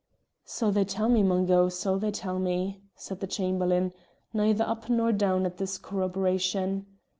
"So 0.45 0.71
they 0.71 0.83
tell 0.83 1.09
me, 1.09 1.21
Mungo; 1.21 1.69
so 1.69 1.95
they 1.99 2.09
tell 2.09 2.39
me," 2.39 2.81
said 2.95 3.19
the 3.19 3.27
Chamberlain, 3.27 3.93
neither 4.33 4.63
up 4.63 4.89
nor 4.89 5.11
down 5.11 5.45
at 5.45 5.57
this 5.57 5.77
corroboration. 5.77 6.87